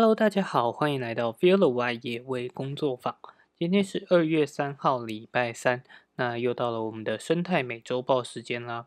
[0.00, 3.18] Hello，大家好，欢迎来到 Feel the Y 野味工作坊。
[3.58, 5.82] 今天是二月三号，礼拜三，
[6.14, 8.86] 那又到了我们的生态美周报时间啦。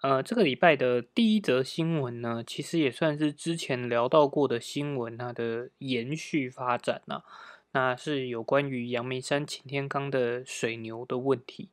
[0.00, 7.22] 呃，这个礼拜的第一则新闻呢，其实也算是之前聊到过的新闻，它的延续发展呢，
[7.72, 11.68] 那是有关于阳明山擎天岗的水牛的问题。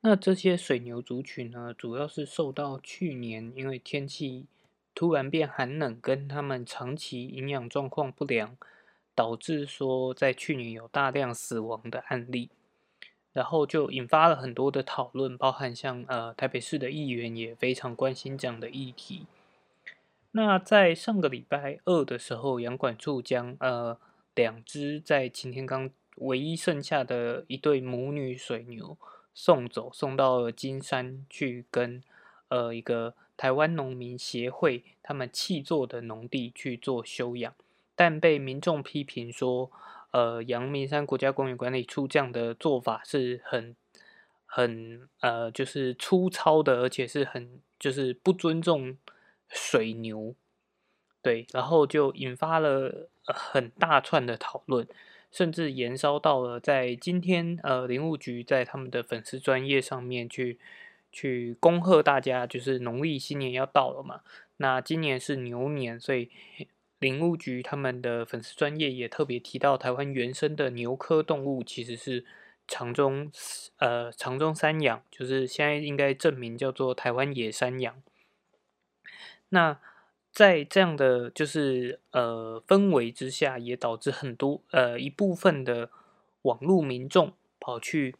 [0.00, 4.46] 那这些水牛族群呢，主要是受到去年因为天气
[4.94, 8.56] 突然变寒冷，跟他们长期营养状况不良，
[9.14, 12.50] 导致说在去年有大量死亡的案例。
[13.32, 19.26] 然后就引发了很多的讨论，包含像呃台北市的议员也非常关心这样的议题。
[20.30, 23.98] 那在上个礼拜二的时候，杨管处将呃
[24.36, 28.96] 两只在擎天岗唯一剩下的一对母女水牛
[29.34, 32.00] 送走，送到了金山去跟
[32.54, 37.54] 呃一个台湾农民协会他们弃作的农地去做休养，
[37.96, 39.70] 但被民众批评说。
[40.14, 43.74] 呃，阳明山国家公园管理处这样的做法是很、
[44.46, 48.96] 很呃，就是粗糙的，而且是很就是不尊重
[49.48, 50.36] 水牛，
[51.20, 54.86] 对，然后就引发了很大串的讨论，
[55.32, 60.60] 甚至延烧到了在今天，呃，林务局在他们的粉丝专业上面去
[61.14, 64.20] 去恭贺大家，就是农历新年要到了嘛，
[64.58, 66.28] 那今年是牛年，所以。
[67.00, 72.24] 林务局他们的粉丝专业也特别提到，台湾原生的牛科动物其实是
[72.66, 73.30] 长中
[73.76, 78.00] 呃长中山羊，就是现在应该证明叫做台湾野山羊。
[79.50, 79.78] 那
[80.32, 85.90] 在这样的就是呃氛围之下，也导致很多呃一部分的
[86.42, 88.14] 网络民众跑去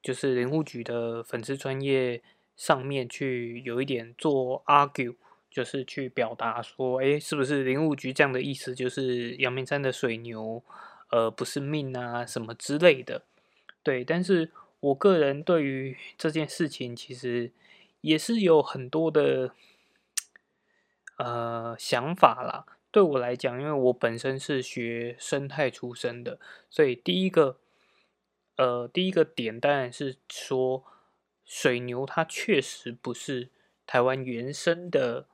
[0.00, 2.22] 就是林务局的粉丝专业
[2.60, 5.16] 上面去有一点做 argue。
[5.50, 8.72] 就是去表达说，哎，是不是林务局这样的意思？
[8.72, 10.62] 就是阳明山的水牛，
[11.10, 13.22] 呃，不是命啊，什么之类的。
[13.82, 17.50] 对，但是我个人对于这件事情，其实
[18.00, 19.52] 也是有很多的
[21.18, 22.64] 呃想法啦。
[22.92, 26.38] 对我来讲，因为我本身是学生态出身的，
[26.70, 27.58] 所以第一个，
[28.56, 30.84] 呃，第一个点当然是说，
[31.50, 33.48] 水牛它确实不是
[33.84, 35.26] 台湾原生的。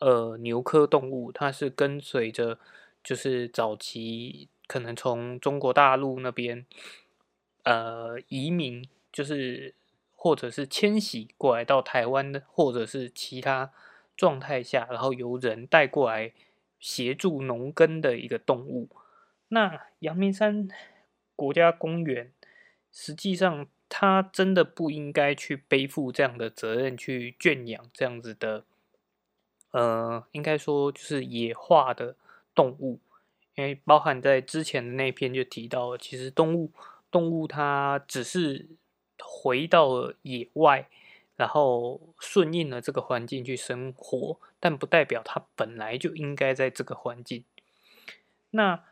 [0.00, 2.58] 呃，牛科动物，它是跟随着，
[3.04, 6.64] 就是早期可能从中国大陆那边，
[7.64, 9.74] 呃，移民，就是
[10.16, 13.74] 或者是迁徙过来到台湾的，或者是其他
[14.16, 16.32] 状态下，然后由人带过来
[16.78, 18.88] 协助农耕的一个动物。
[19.48, 20.66] 那阳明山
[21.36, 22.32] 国家公园，
[22.90, 28.64] 实际上它真的不应该去背负这样的责任，去圈养这样子的。
[29.72, 32.16] 呃，应该说就是野化的
[32.54, 32.98] 动物，
[33.54, 36.72] 因为包含在之前的那篇就提到，其实动物
[37.10, 38.66] 动物它只是
[39.22, 40.88] 回到了野外，
[41.36, 47.44] 然后顺应了这个环境去生活，但不代表它本来就应该在这个环境。
[48.50, 48.82] 那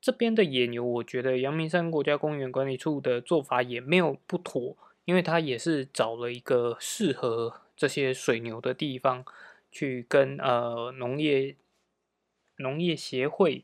[0.00, 9.24] 这边的野牛，我觉得阳明山国家公园管理处的做法也没有不妥，因为它也是找了一个适合这些水牛的地方。
[9.72, 11.54] 去跟呃农业
[12.56, 13.62] 农业协会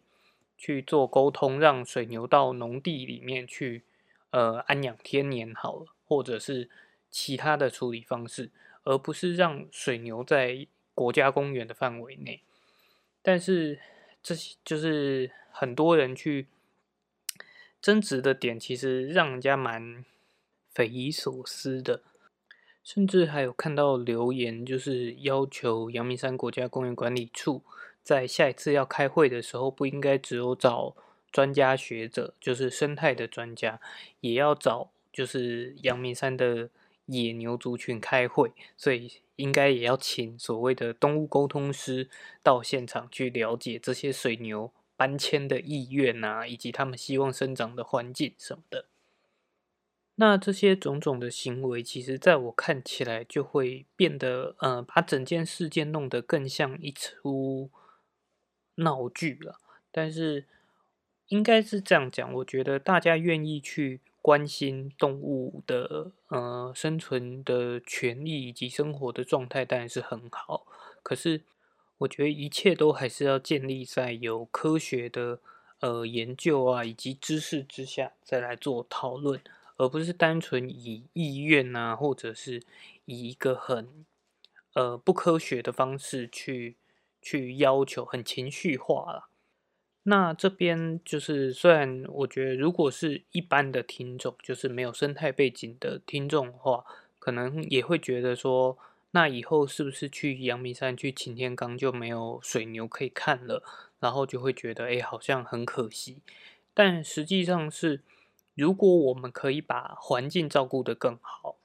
[0.57, 3.83] 去做沟通，让水牛到农地里面去
[4.31, 6.71] 呃安养天年好了，或者是
[7.11, 8.53] 其他的处理方式，
[8.85, 12.41] 而不是让水牛在国家公园的范围内。
[13.21, 13.81] 但是
[14.27, 16.49] 这些就是很多人去
[17.81, 20.05] 争执的点，其实让人家蛮
[20.69, 22.03] 匪夷所思的。
[22.83, 27.63] 甚至还有看到留言，就是要求阳明山国家公园管理处
[28.03, 30.97] 在下一次要开会的时候，不应该只有找
[31.31, 33.81] 专家学者，就是生态的专家，
[34.21, 36.69] 也要找就是阳明山的
[37.07, 42.09] 野牛族群开会，所以应该也要请所谓的动物沟通师
[42.43, 48.87] 到现场去了解这些水牛搬迁的意愿啊，以及他们希望生长的环境什么的。
[50.19, 57.71] 那这些种种的行为，其实在我看起来就会变得，呃，把整件事件弄得更像一出
[58.77, 59.61] 闹剧了。
[59.93, 60.47] 但是
[61.29, 70.67] 应该是这样讲，我觉得大家愿意去关心动物的，呃，生存的权利以及生活的状态，当然是很好。
[71.05, 71.43] 可是
[71.99, 75.39] 我觉得一切都还是要建立在有科学的，
[75.79, 79.41] 呃，研究啊以及知识之下，再来做讨论。
[79.77, 82.65] 而不是单纯以意愿啊，或者是
[83.05, 84.05] 以一个很
[84.73, 86.75] 呃不科学的方式去
[87.23, 89.29] 去要求，很情绪化了。
[90.09, 96.85] 那这边就是，虽然我觉得，如果是一般的听众，就是没有生态背景的听众的话，
[97.19, 98.79] 可能也会觉得说，
[99.11, 103.65] 那以后是不是去阳明山、去擎天岗就没有水牛可以看了？
[103.99, 106.19] 然后就会觉得，哎，好像很可惜。
[106.73, 108.01] 但实际上是，
[108.55, 111.57] 如果我们可以把环境照顾得更好，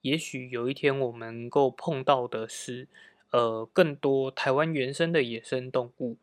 [0.00, 2.88] 也许有一天我们能够碰到的是，
[3.30, 6.16] 呃，更多台湾原生的野生动物。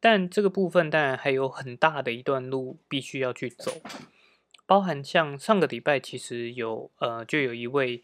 [0.00, 3.72] 但这个部分当然还有很大的一段路必须要去走，
[4.66, 8.02] 包含像上个礼拜其实有呃就有一位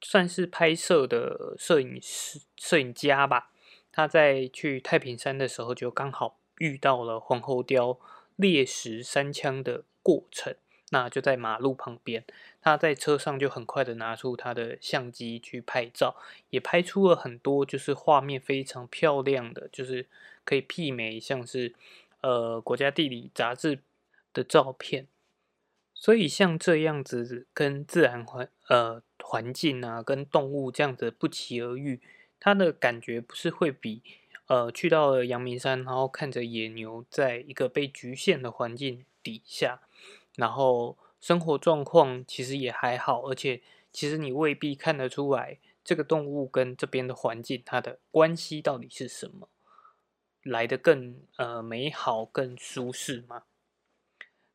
[0.00, 3.52] 算是拍摄的摄影师摄影家吧，
[3.92, 7.98] 他在去太平山的时候就刚好遇到了皇后雕
[8.36, 10.56] 猎食三枪的过程，
[10.92, 12.24] 那就在马路旁边，
[12.62, 16.16] 他在车上就很快的拿出他的相机去拍照，
[16.48, 20.06] 也拍出了很多就是画面非常漂亮的就是。
[20.44, 21.72] 可以媲美像是
[22.20, 23.78] 呃国家地理杂志
[24.34, 25.06] 的照片，
[25.94, 32.00] 所以像这样子跟自然环呃环境啊，跟动物这样子不期而遇，
[32.40, 34.02] 它的感觉不是会比
[34.48, 39.82] 呃去到了阳明山，然后看着野牛在一个被局限的环境底下，
[40.36, 43.60] 然后生活状况其实也还好，而且
[43.92, 49.48] 其实你未必看得出来这个动物跟这边的环境它的关系到底是什么。
[50.42, 53.44] 来的更呃美好、更舒适嘛？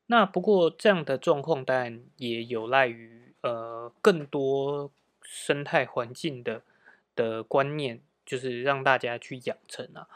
[0.08, 4.92] 那不过这样的状况当然也有赖于呃更多
[5.22, 6.62] 生态环境的
[7.16, 10.10] 的观念，就是让大家去养成啊。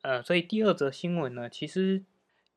[0.00, 2.02] 呃，所以第二则新闻呢，其实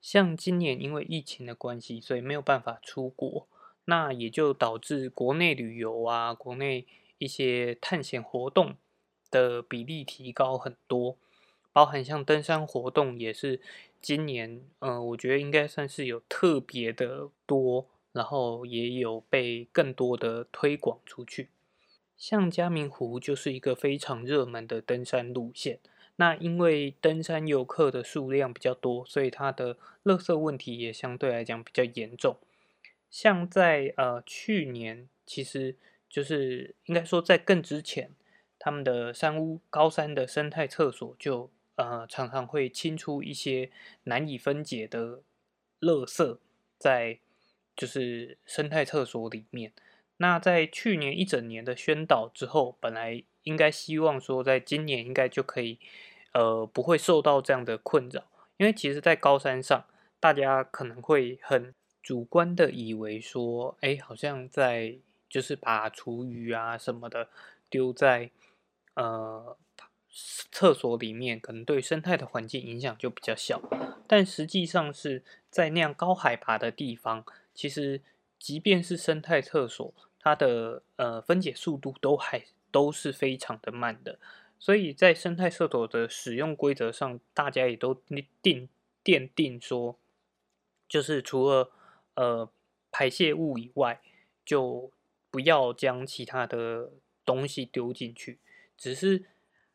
[0.01, 3.47] 像今年因为疫情的关系，所以没有办法出国，
[3.85, 6.87] 那也就导致国内旅游啊、国内
[7.19, 8.75] 一些探险活动
[9.29, 11.17] 的比例提高很多。
[11.71, 13.61] 包含像登山活动也是
[14.01, 21.47] 今年，嗯，我觉得应该算是有特别的多，然后也有被更多的推广出去。
[22.17, 25.79] 像嘉明湖就是一个非常热门的登山路线，
[26.15, 32.37] 那因为登山游客的数量比较多，所以它的垃圾问题也相对来讲比较严重。
[33.09, 35.75] 像在呃去年，其实
[36.09, 38.11] 就是应该说在更之前，
[38.57, 41.51] 他们的山屋高山的生态厕所就。
[41.75, 43.71] 呃，常常会清出一些
[44.03, 45.23] 难以分解的
[45.79, 46.37] 垃圾
[46.77, 47.17] 在
[47.75, 49.71] 就是生态厕所里面。
[50.17, 55.79] 那在去年一整年的宣导之后，本来应该希望说，在今年应该就可以
[56.33, 58.23] 呃不会受到这样的困扰，
[58.57, 59.85] 因为其实，在高山上，
[60.19, 64.97] 大家可能会很主观的以为说，哎，好像在
[65.29, 67.29] 就是把厨余啊什么的
[67.69, 68.31] 丢在
[68.95, 69.57] 呃。
[70.51, 73.61] 厕所里面可能对生态的环境影响就比较小，
[74.05, 77.23] 但实际上是在那样高海拔的地方，
[77.53, 78.01] 其实
[78.37, 84.17] 即便是生态厕所，它的呃分解速度都还都是非常的慢的，
[84.57, 87.93] 所以在生态厕所的使用规则上，大家也都
[88.41, 88.69] 定
[89.03, 89.97] 奠定说，
[90.87, 91.71] 就是除了
[92.15, 92.49] 呃
[92.89, 94.01] 排泄物以外，
[94.45, 94.91] 就
[95.29, 96.91] 不要将其他的
[97.25, 98.39] 东西丢进去，
[98.77, 99.25] 只是。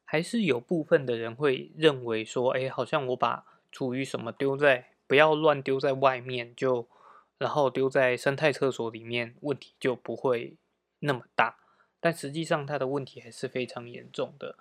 [0.08, 6.86] 还是有部分的人会认为说，哎，好像我把厨余什么丢在，不要乱丢在外面，就
[7.38, 10.54] 然后丢在生态厕所里面，问题就不会
[11.00, 11.56] 那么大。
[12.00, 14.56] 但实际上，它的问题还是非常严重的。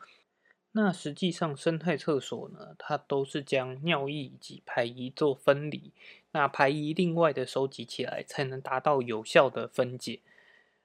[0.72, 5.92] 那实际上，生态厕所呢，它都是将尿液以及排遗做分离，
[6.32, 10.20] 那排遗另外的收集起来，才能达到有效的分解。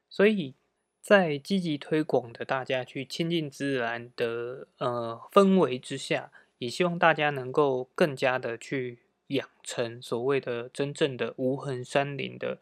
[0.08, 0.54] 所以。
[1.02, 12.58] 在积极推广的大家去亲近自然的呃氛围之下，也希望大家能够更加的去养成所谓的真正的无痕山林的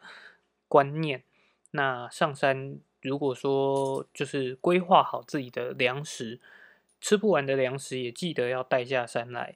[0.69, 1.23] 观念。
[1.71, 6.39] 那上山如果说就是规划好自己的粮食，
[6.99, 9.55] 吃不完的粮食也记得要带下山来。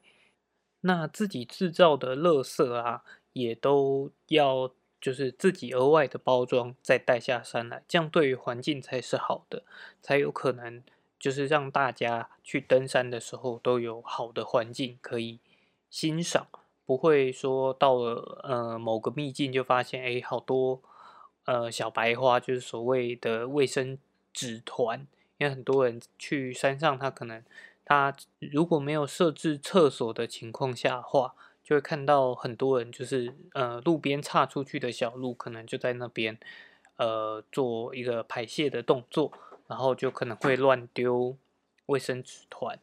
[0.81, 4.71] 那自己制造的垃圾啊，也都要。
[5.03, 9.65] 就是自己额外的包装再带下山来，这样对于环境才是好的，
[10.01, 10.81] 才有可能
[11.19, 15.41] 就是让大家去登山的时候都有好的环境可以
[15.89, 16.47] 欣赏，
[16.85, 20.81] 不会说到了呃某个秘境就发现哎好多
[21.45, 23.97] 呃小白花，就是所谓的卫生
[24.31, 25.07] 纸团，
[25.37, 27.43] 因为很多人去山上，他可能
[27.85, 31.35] 他如果没有设置厕所的情况下话。
[31.65, 36.37] 就会看到很多人，就是呃路边岔出去的小路，可能就在那边
[36.97, 39.31] 呃做一个排泄的动作，
[39.67, 41.37] 然后就可能会乱丢
[41.85, 42.77] 卫生纸团。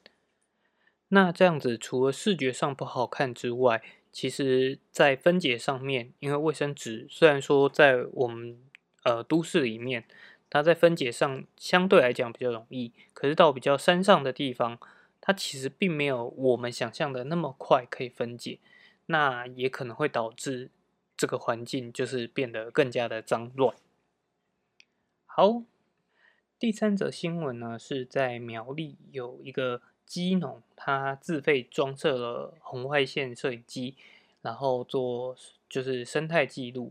[1.08, 8.58] 那这样子，除了视觉上不好看之外，其实在分解上面，因为卫生纸虽然说在我们
[9.04, 10.04] 呃都市里面，
[10.48, 14.78] 它在分解上相对来讲比较容易，可是到比较山上的地方，
[15.20, 18.58] 它其实并没有我们想象的那么快可以分解，
[19.06, 20.70] 那也可能会导致
[21.16, 23.76] 这个环境就是变得更加的脏乱。
[25.24, 25.62] 好，
[26.58, 29.82] 第三则新闻呢是在苗栗有一个。
[30.10, 33.94] 基农他自费装设了红外线摄影机，
[34.42, 35.36] 然后做
[35.68, 36.90] 就是生态记录。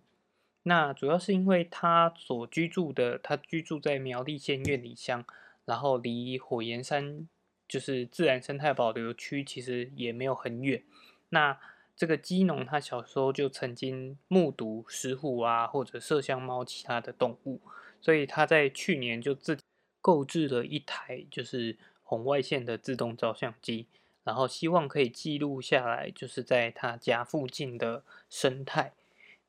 [0.64, 5.26] 那主要是因为他所居住的，他居住在苗栗县苑里乡，
[5.66, 7.28] 然后离火焰山
[7.68, 10.82] 就是自然生态保留区其实也没有很远。
[11.28, 11.60] 那
[11.98, 17.60] 这个基农他小时候就曾经目睹石虎啊或者麝香猫其他的动物，
[18.00, 19.58] 所以他在去年就自
[20.00, 21.78] 购置了一台就是。
[22.10, 23.86] 红外线的自动照相机，
[24.24, 28.94] 然后希望可以记录下来，就是在他家附近的生态。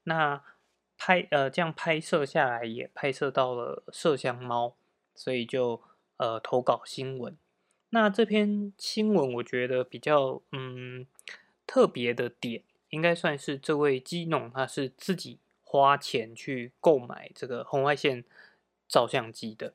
[0.02, 0.44] 那
[0.98, 4.74] 拍呃这样拍摄下来，也拍摄到了麝香猫，
[5.14, 5.80] 所以就
[6.18, 7.34] 呃投稿新闻。
[7.88, 11.06] 那这篇新闻我觉得比较嗯
[11.66, 18.22] 特别的点，应该算是这位基农他是自己花钱去购买这个红外线
[18.86, 19.72] 照相机的。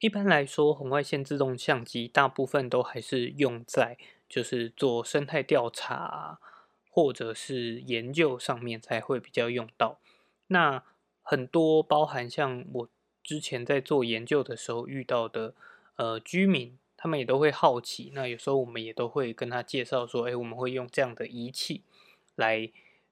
[0.00, 3.98] 一般来说，红外线自动相机大部分都还是用在
[4.30, 6.40] 就是做生态调查
[6.88, 9.98] 或者是研究上面才会比较用到。
[10.46, 10.82] 那
[11.22, 12.88] 很多包含像我
[13.22, 15.54] 之前在做研究的时候遇到的
[15.96, 18.10] 呃居民，他们也都会好奇。
[18.14, 21.82] 那有时候我们也都会跟他介绍说，哎，我们会用这样的仪器
[22.36, 22.70] 来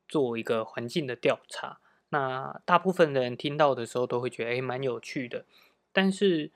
[0.09, 1.81] 做一个环境的调查。
[2.09, 5.45] 那大部分人听到的时候都会觉得，哎，蛮有趣的，
[5.93, 6.51] 但是。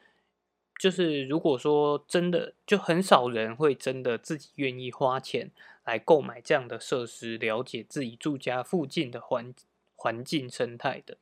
[0.78, 5.50] 就是如果说真的，就很少人会真的自己愿意花钱
[5.84, 9.54] 来购买这样的设施，了解自己住家附近的环
[9.94, 11.18] 环境生态的。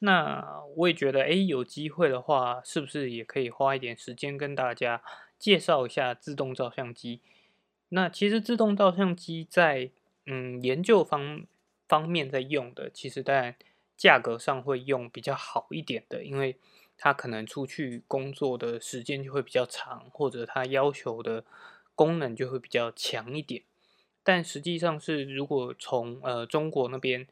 [0.00, 5.00] 那我也觉得，哎，有机会的话，是不是也可以花一点时间跟大家
[5.38, 7.20] 介绍一下自动照相机？
[7.90, 9.90] 那其实自动照相机在
[10.26, 11.46] 嗯研究方
[11.86, 13.54] 方面在用的，其实当然
[13.96, 16.56] 价格上会用比较好一点的，因为。
[17.04, 21.44] 他可能出去工作的时间就会比较长，或者他要求的
[21.96, 23.64] 功能就会比较强一点。
[24.22, 27.26] 但实际上是，如果从呃中国那边，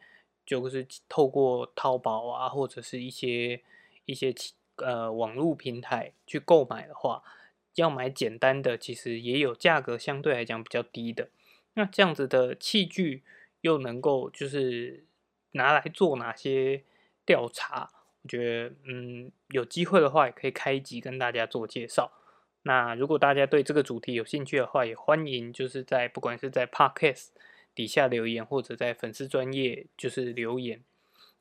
[0.45, 3.62] 就是透过淘宝啊，或者是一些
[4.07, 4.35] 一些
[4.79, 7.23] 呃网络平台去购买的话，
[7.77, 11.29] 要买简单的，其实也有价格相对来讲比较低的。
[11.75, 13.23] 那这样子的器具
[13.61, 15.05] 又能够就是
[15.53, 16.83] 拿来做哪些
[17.25, 18.00] 调查？
[18.23, 22.12] 我觉得，嗯，有机会的话也可以开一集跟大家做介绍。
[22.62, 27.29] 那如果大家对这个主题有兴趣的话，也欢迎就是在不管是在 Podcast
[27.75, 30.85] 底下留言，或者在粉丝专业就是留言，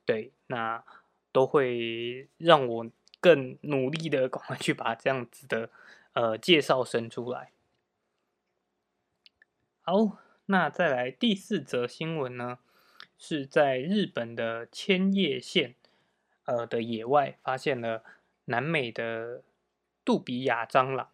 [0.06, 0.82] 对，那
[1.30, 5.68] 都会让我更努力的赶快去把这样子的
[6.14, 7.52] 呃介绍生出来。
[9.82, 12.60] 好，那再来第四则新闻呢，
[13.18, 15.74] 是在日本的千叶县。
[16.44, 18.02] 呃的野外发现了
[18.46, 19.42] 南美的
[20.04, 21.10] 杜比亚蟑螂。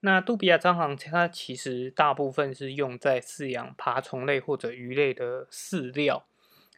[0.00, 6.26] 那杜比亚蟑螂它其实大部分是用在饲养爬虫类或者鱼类的饲料，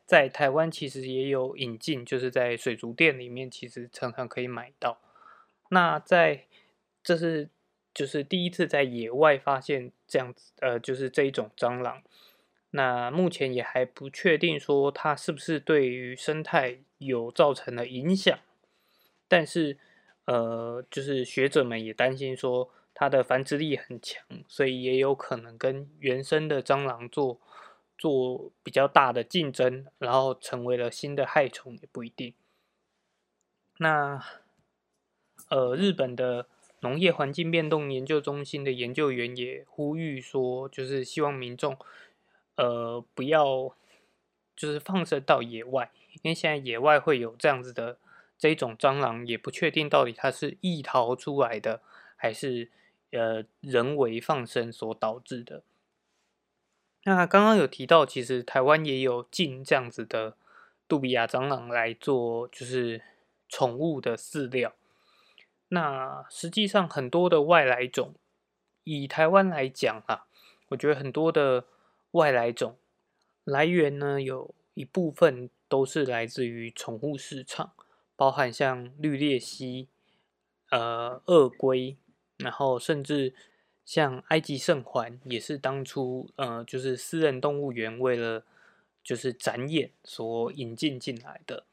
[0.05, 5.01] 在台湾其实也有引进，就是在水族店里面其实常常可以买到。
[5.71, 6.45] 那在
[7.03, 7.49] 这是
[7.95, 12.03] 就是第一次在野外发现这样子，呃，就是这一种蟑螂。
[12.73, 18.39] 那目前也还不确定说它是不是对于生态有造成了影响，
[19.29, 19.79] 但是
[20.25, 27.41] 呃，就是学者们也担心说它的繁殖力很强，所以也有可能跟原生的蟑螂做
[27.97, 32.35] 做比较大的竞争，然后成为了新的害虫也不一定。
[33.79, 34.23] 那
[35.49, 36.47] 呃，日本的
[36.81, 41.77] 农业环境变动研究中心的研究员也呼吁说，就是希望民众。
[42.57, 43.77] 呃，不要
[44.57, 45.91] 就是放生到野外，
[46.23, 47.99] 因为现在野外会有这样子的
[48.39, 51.81] 这一种蟑螂，也不确定到底它是异逃出来的，
[52.17, 52.71] 还是
[53.13, 55.63] 呃人为放生所导致的。
[57.05, 60.37] 那刚刚有提到，其实台湾也有进这样子的
[60.89, 63.03] 杜比亚蟑螂来做，就是
[63.49, 64.75] 宠物的饲料。
[65.69, 68.15] 那实际上很多的外来种，
[68.85, 70.27] 以台湾来讲啊，
[70.69, 71.67] 我觉得很多的。
[72.15, 72.79] 外来种
[73.45, 77.73] 来源呢，有一部分都是来自于宠物市场，
[78.17, 79.89] 包含像绿鬣蜥、
[80.71, 81.97] 呃鳄龟，
[82.39, 83.35] 然后甚至
[83.85, 88.45] 像埃及圣环也是当初呃，就是私人动物园为了
[89.03, 91.65] 就是展演所引进进来的。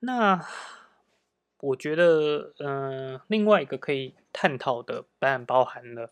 [0.00, 0.46] 那
[1.60, 6.10] 我觉得，嗯，另外一个可以探讨的，当然包含了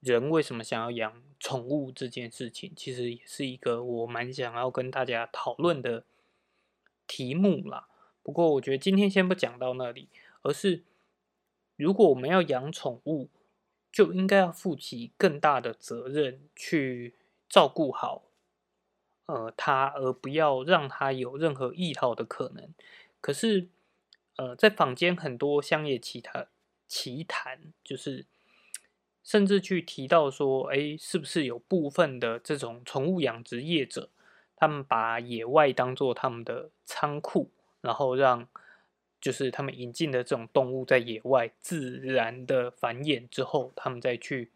[0.00, 6.04] 人为什么想要养宠物这件事情，其实也是一个我蛮想要跟大家讨论的
[7.06, 7.88] 题目啦。
[8.22, 10.08] 不过，我觉得今天先不讲到那里，
[10.42, 10.82] 而是
[11.76, 13.28] 如果我们要养宠物，
[13.90, 17.14] 就应该要负起更大的责任去
[17.48, 18.24] 照顾好，
[19.26, 22.72] 呃，它，而不要让它有任何易逃的可能。
[23.20, 23.68] 可是。
[24.40, 26.46] 呃，在坊间很多乡野奇谈，
[26.86, 28.24] 奇谈就是
[29.28, 34.08] 甚至去提到说，哎，是不是有部分的这种宠物养殖业者，
[34.56, 37.50] 他们把野外当做他们的仓库，
[37.82, 38.48] 然后让
[39.20, 44.50] 就是他们引进的这种动物在野外自然的繁衍之后，他们再去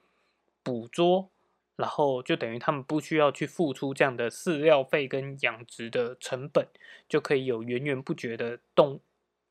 [0.62, 1.28] 捕捉，
[1.76, 6.66] 然后就等于他们不需要去付出这样的饲料费跟养殖的成本，
[7.06, 9.00] 就可以有源源不绝的动。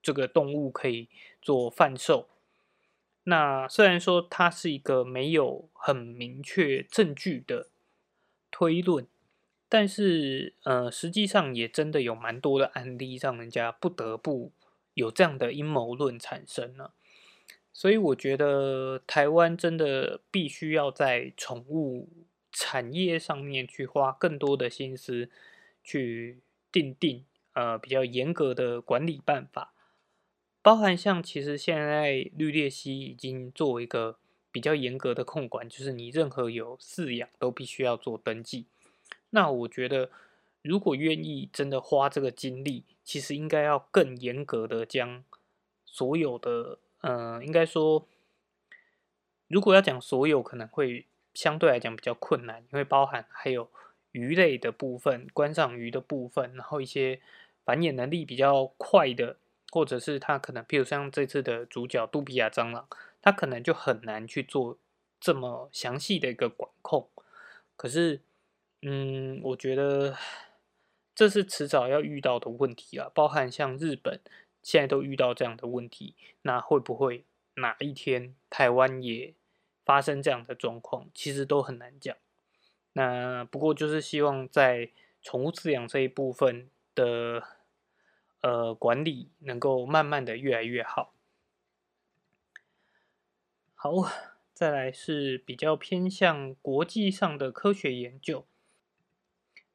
[0.01, 1.09] 这个动物可以
[1.39, 2.27] 做贩售。
[3.23, 7.69] 那虽然说它是一个没有很明确证据的
[8.49, 9.05] 推论，
[9.69, 14.51] 但是呃，实际上也真的有蛮多的案例，让人家不得不
[14.95, 16.93] 有这样的阴谋论产生了。
[17.71, 22.09] 所以我觉得台湾真的必须要在宠物
[22.51, 25.29] 产业上面去花更多的心思，
[25.83, 27.23] 去定定
[27.53, 29.70] 呃比较严格的管理办法。
[30.63, 34.17] 包含像其实现在绿鬣蜥已经作为一个
[34.51, 38.65] 比较严格的控管，就是你任何有饲养都必须要做登记。
[39.31, 40.11] 那我觉得，
[40.61, 45.23] 如果愿意真的花这个精力，其实应该要更严格的将
[45.85, 48.05] 所有的，呃，应该说，
[49.47, 53.67] 如果要讲所有，可能会相对来讲比较困难，因为包含还有
[54.11, 57.19] 鱼类的部分、观赏鱼的部分，然后一些
[57.65, 59.37] 繁衍能力比较快的。
[59.71, 62.85] 或者是他可能，譬如像这次的主角杜比亚蟑螂，
[63.21, 64.77] 他可能就很难去做
[65.17, 67.07] 这么详细的一个管控。
[67.77, 68.19] 可是，
[68.81, 70.17] 嗯，我觉得
[71.15, 73.09] 这是迟早要遇到的问题啊。
[73.15, 74.19] 包含像日本
[74.61, 77.23] 现在都遇到这样的问题，那会不会
[77.55, 79.33] 哪一天台湾也
[79.85, 81.07] 发生这样的状况？
[81.13, 82.13] 其实都很难讲。
[82.91, 84.89] 那不过就是希望在
[85.21, 87.60] 宠物饲养这一部分的。
[88.41, 91.13] 呃，管理能够慢慢的越来越好。
[93.75, 93.91] 好，
[94.53, 98.45] 再来是比较偏向国际上的科学研究，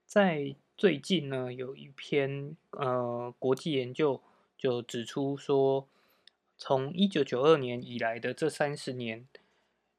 [0.05, 4.23] 在最近呢，有一篇呃国际研究
[4.59, 5.89] 就指出说，
[6.57, 9.27] 从一九九二年以来的这三十年，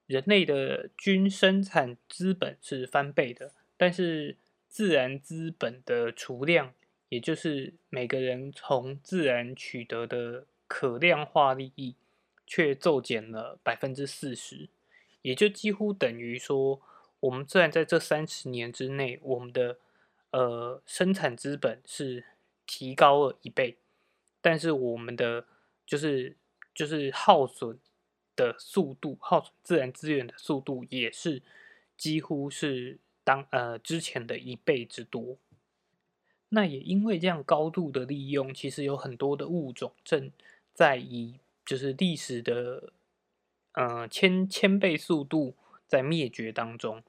[0.06, 6.74] 人类的均生产资本是翻倍的，但是自然资本的储量。
[7.10, 11.96] 也就是每个人从自然取得的可量化利益，
[12.46, 14.70] 却骤减了百分之四十，
[15.22, 16.82] 也就几乎等于说，
[17.22, 19.80] 我们虽然在这三十年之内，我们的
[20.32, 22.26] 呃生产资本是
[22.66, 23.78] 提高了一倍，
[24.42, 25.46] 但是我们的
[25.86, 26.36] 就是
[26.76, 27.80] 就是耗损
[28.36, 31.42] 的速度，耗损自然资源的速度，也是
[31.98, 35.38] 几乎是当呃之前的一倍之多。
[36.50, 40.32] 那也因为这样高度的利用，其实有很多的物种正
[40.74, 42.94] 在以就是历史的
[43.74, 45.56] 呃千千倍速度
[45.88, 47.04] 在灭绝当中，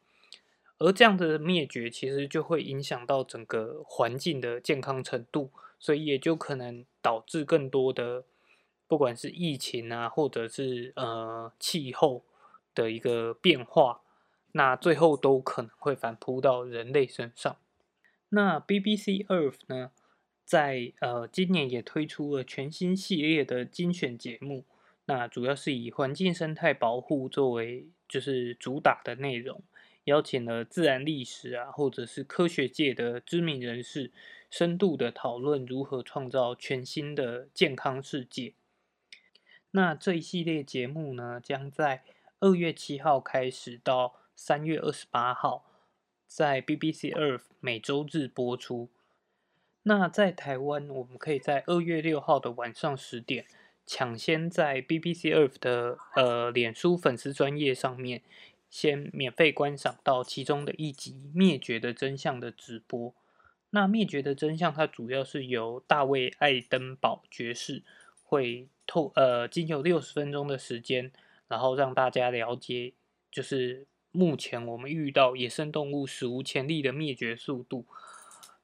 [0.78, 8.24] 而这样的灭绝其实就会影响到整个环境的健康程度，所以也就可能导致更多的
[8.88, 12.24] 不管是疫情啊，或者是呃气候
[12.74, 14.00] 的一个变化，
[14.52, 17.56] 那最后都可能会反扑到人类身上。
[18.30, 19.90] 那 BBC Earth 呢，
[20.44, 24.64] 在呃今年也推出了全新系列的精选节目，
[25.06, 29.62] 那主要是以环境生态保护作为就是主打的内容，
[30.04, 34.12] 邀请了自然历史啊，或者是科学界的知名人士，
[34.50, 38.52] 深度的讨论如何创造全新的健康世界。
[39.70, 42.02] 那这一系列节目呢，将在
[42.40, 45.64] 二月七号开始到三月二十八号。
[46.28, 48.90] 在 BBC Earth 每周日播出。
[49.84, 53.46] 那在台湾，我们可以在二月六号的晚上十点，
[53.86, 58.20] 抢先在 BBC Earth 的呃脸书粉丝专业上面，
[58.68, 63.14] 先免费观赏到其中的一集《灭绝的真相》的直播。
[63.70, 67.82] 那《灭绝的真相》它主要是由大卫·爱登堡爵士
[68.22, 71.10] 会透呃经由六十分钟的时间，
[71.48, 72.92] 然后让大家了解
[73.30, 77.86] 就是目前我们遇到野生动物史无前例的灭绝速度，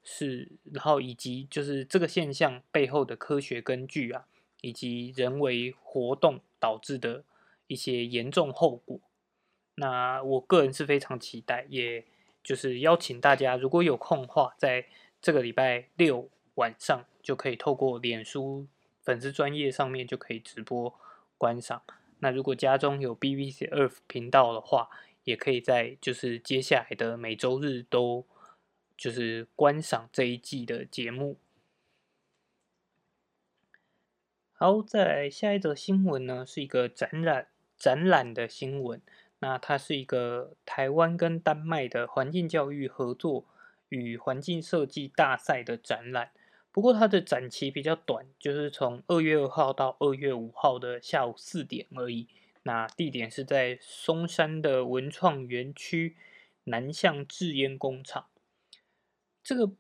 [0.03, 4.27] 是然后以及就是这个现象背后的科学根据啊，
[4.61, 7.25] 以及人为活动导致的
[7.67, 8.99] 一些严重后果。
[9.77, 12.05] 那我个人是非常期待，也
[12.43, 14.87] 就是邀请大家，如果有空的话，在
[15.21, 18.67] 这个礼拜六晚上就可以透过脸书
[19.03, 20.95] 粉丝专业上面就可以直播
[21.37, 21.83] 观赏。
[22.21, 24.89] 那如果家中有 BBC Earth 频道的话，
[25.25, 28.27] 也可以在就是接下来的每周日都
[28.97, 31.39] 就是观赏这一季的节目。
[34.53, 39.03] 好，再来下一则新闻呢，是一个展览展览的新闻。
[39.41, 43.45] 那它是一个台湾跟丹麦的环境教育合作
[43.89, 46.31] 与环境设计大赛的展览。
[46.73, 52.29] 不过它的展期比较短，就是从二月二号到二月五号的下午四点而已。
[52.65, 56.17] 那地点是在松山的文创园区
[56.65, 58.27] 南向制烟工厂。
[59.43, 59.71] 这个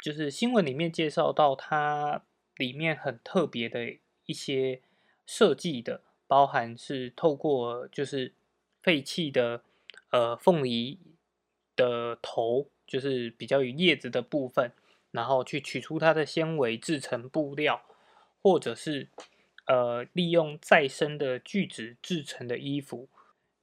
[0.00, 2.22] 就是新闻里面介绍到，它
[2.56, 4.80] 里面很特别的一些
[5.26, 8.32] 设计的，包含是透过就是。
[8.82, 9.64] 废弃的
[10.10, 11.00] 呃凤梨
[11.74, 14.70] 的头，就是比较有叶子的部分，
[15.10, 17.82] 然后去取出它的纤维制成布料，
[18.40, 19.08] 或者是
[19.66, 23.08] 呃利用再生的聚酯制成的衣服，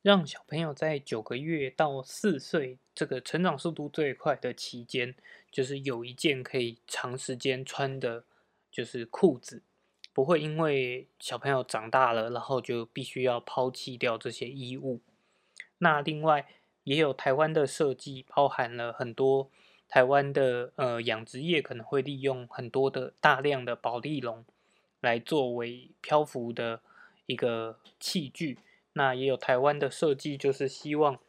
[0.01, 5.15] 让小朋友在九个月到四岁这个成长速度最快的期间，
[5.51, 8.25] 就是有一件可以长时间穿的，
[8.71, 9.63] 就是裤子。
[10.13, 15.01] 不会因为小朋友长大了，然后就必须要抛弃掉这些衣物。
[15.79, 16.45] 那另外
[16.83, 19.49] 也有台湾的设计，包含了很多
[19.87, 24.45] 台湾的呃养殖业可能会利用很多的大量的保利龙
[25.03, 26.79] 来作为漂浮的
[27.25, 28.57] 一个器具。
[28.93, 31.19] 那也有台湾的设计，就是希望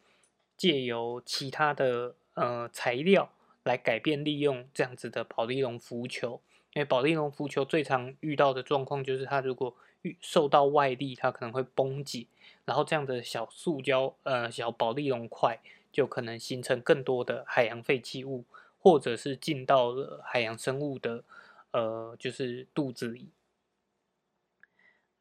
[0.57, 3.31] 借由其他的呃材料
[3.65, 6.41] 来改变利用这样子的保利龙浮球。
[6.75, 9.75] 因为保利龙浮球最常遇到的状况就是它如果
[10.21, 12.27] 受到外力，它可能会崩解。
[12.65, 15.59] 然后这样的小塑胶呃小保利龙块
[15.93, 18.45] 就可能形成更多的海洋废弃物，
[18.79, 21.25] 或者是进到了海洋生物的
[21.71, 23.29] 呃就是肚子里。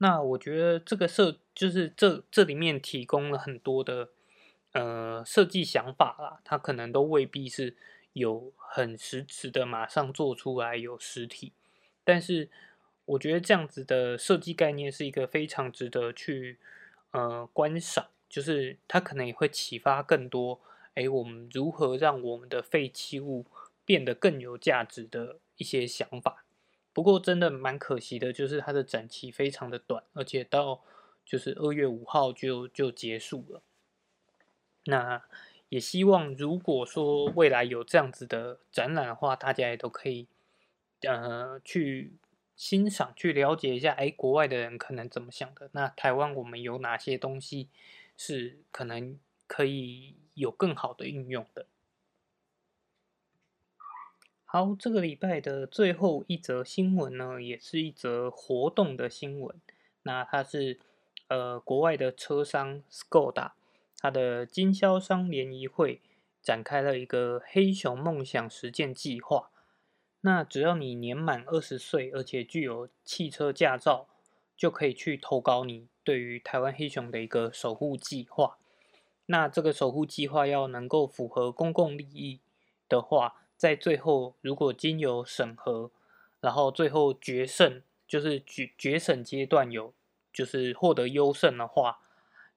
[0.04, 4.10] 那我觉得这个设就是这这里面提供了很多的
[4.74, 7.78] 呃设计想法啦，它可能都未必是
[8.12, 11.54] 有很实质的马上做出来有实体，
[12.04, 12.50] 但是
[13.06, 16.60] 我觉得这样子的设计概念是一个非常值得去。
[17.12, 20.60] 呃，观赏就是它可能也会启发更多，
[20.96, 23.46] 哎，我们如何让我们的废弃物
[23.86, 26.44] 变得更有价值的一些想法。
[26.94, 30.82] 不过真的蛮可惜的，就是它的展期非常的短，而且到
[31.26, 33.62] 就是二月五号就就结束了。
[34.86, 35.24] 那
[35.70, 40.28] 也希望如果说未来有这样子的展览的话，大家也都可以
[41.02, 42.14] 呃去。
[42.56, 45.72] 欣赏去了解一下，哎，国外的人可能怎么想的？
[45.74, 47.68] 那台湾我们有哪些东西
[48.16, 51.66] 是可能可以有更好的运用的？
[54.56, 59.60] 好，这个礼拜的最后一则新闻呢，也是一则活动的新闻。
[60.04, 60.80] 那它是
[61.28, 63.54] 呃国外的车商 Skoda，
[63.98, 66.02] 它的经销商联谊会
[66.44, 69.50] 展开了一个黑熊梦想实践计划。
[70.22, 74.06] 那只要你年满二十岁，而且具有汽车驾照，
[74.56, 78.60] 就可以去投稿你对于台湾黑熊的一个守护计划。
[79.26, 82.40] 那这个守护计划要能够符合公共利益
[82.88, 85.92] 的话，在最后如果经由审核，
[86.40, 89.94] 然后最后决胜，就是决决审阶段有
[90.32, 92.00] 就是获得优胜的话，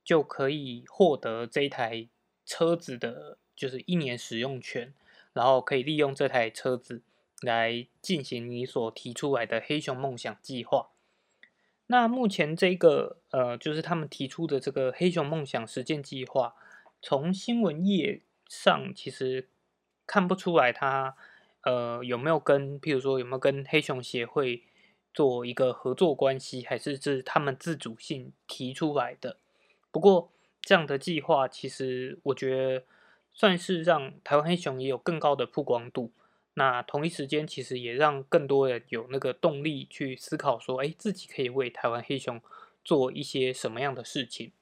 [0.04, 2.08] 就可以获得这台
[2.44, 4.92] 车子的，就是一年使用权，
[5.32, 7.02] 然后可以利用这台车子。
[7.42, 10.88] 来进行你所提出来的黑熊梦想计划。
[11.88, 16.54] 那目前这个呃，就是他们提出的这个黑熊梦想实践计划，
[17.02, 19.50] 从新闻页上其实
[20.06, 21.16] 看不出来它
[21.62, 24.62] 呃有没有跟，譬如说有没有跟黑熊协会
[25.12, 29.38] 做一个合作关系，还是是他们自主性提出来的。
[29.90, 32.84] 不过这样的计划其实我觉得
[33.32, 36.12] 算是让台湾黑熊也有更高的曝光度。
[36.58, 42.40] 那同一时间，其实也让更多人有那个动力去思考，说，哎，自己可以为台湾黑熊
[42.82, 44.52] 做一些什么样的事情。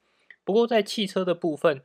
[0.42, 1.84] 不过，在汽车的部分，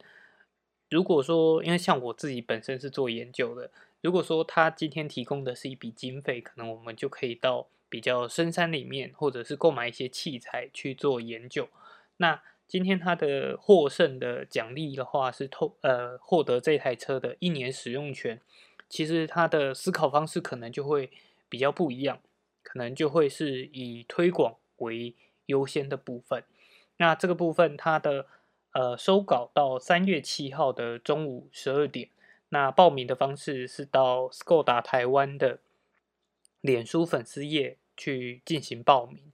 [0.90, 3.70] 如果说，因为像我自己本身是做研究的，
[4.02, 11.70] 如果说他今天提供的是一笔经费，可能我们就可以到比较深山里面，或者是购买一些器材去做研究。
[12.18, 18.40] 那今天他的获胜的奖励的话是透呃获得这台车的一年使用权，
[18.88, 21.10] 其实他的思考方式可能就会
[21.48, 22.20] 比较不一样，
[22.62, 25.16] 可能就会是以推广为
[25.48, 26.44] 优先的部分。
[26.98, 28.28] 那这个部分它的
[28.72, 32.10] 呃收稿到三月七号的中午十二点，
[32.50, 35.60] 那报名的方式是到 Skoda 台湾的
[36.62, 39.32] 脸书粉丝页去进行报名。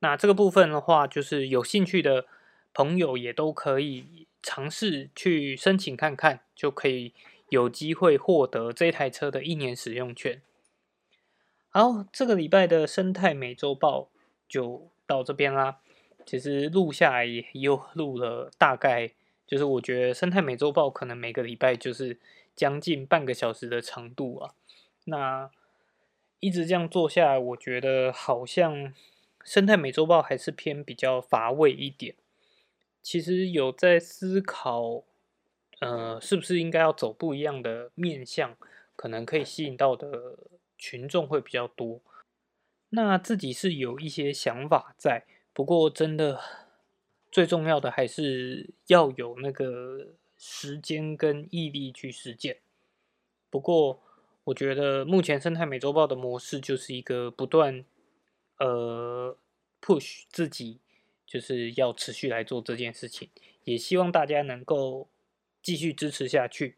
[0.00, 2.26] 那这个部分的话，就是有兴趣的。
[2.72, 7.12] 朋友也都可以尝试去申请看看，就可以
[7.48, 10.40] 有机会获得这台车的一年使用权。
[11.68, 14.08] 好，这个礼拜的生态美洲豹
[14.48, 15.80] 就到这边啦。
[16.30, 19.10] 其实录下来也又录了大概，
[19.48, 22.20] 就是我觉得生态美洲豹可能每个礼拜就是
[22.54, 24.54] 将近半个小时的长度啊。
[25.06, 25.50] 那
[26.38, 28.94] 一直这样做下来，我觉得好像
[29.42, 32.14] 生态美洲豹还是偏比较乏味一点。
[33.02, 35.02] 其实有在思考，
[35.80, 38.56] 呃，是不是应该要走不一样的面向，
[38.94, 40.38] 可能可以吸引到的
[40.78, 42.00] 群众会比较多。
[42.90, 46.40] 那自己是有一些想法在，不过真的
[47.30, 52.58] 最重要的还是要有那个时间跟毅力去实践。
[53.48, 54.00] 不过
[54.44, 57.84] 我觉得目前生态美洲豹的模式就是一个不断
[58.58, 59.36] 呃
[59.80, 60.80] push 自己。
[61.26, 63.30] 就是要持续来做这件事情，
[63.62, 65.06] 也希望大家能够
[65.62, 66.74] 继续支持下去。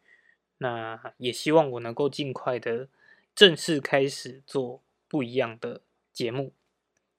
[0.59, 2.91] 那也希望我能够尽快的
[3.35, 5.81] 正式开始做不一样的
[6.13, 6.53] 节目。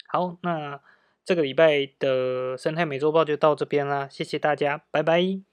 [0.06, 0.80] 好，那
[1.26, 5.53] 这个礼拜的生态美洲报就到这边啦，谢谢大家，拜拜。